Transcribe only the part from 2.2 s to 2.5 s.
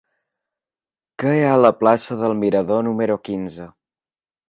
del